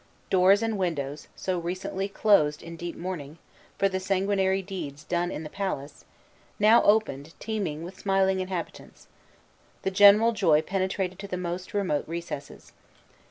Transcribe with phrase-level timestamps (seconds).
[0.31, 3.37] Doors and windows, so recently closed in deep mourning,
[3.77, 6.05] for the sanguinary deeds done in the palace,
[6.57, 9.05] now opened teeming with smiling inhabitants.
[9.83, 12.71] The general joy penetrated to the most remote recesses.